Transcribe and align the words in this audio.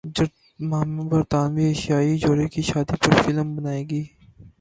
Jemima 0.15 1.03
برطانوی 1.11 1.65
ایشیائی 1.67 2.13
جوڑے 2.21 2.47
کی 2.53 2.61
شادی 2.69 2.95
پر 3.01 3.11
فلم 3.23 3.47
بنائیں 3.55 3.85
گی 3.89 4.03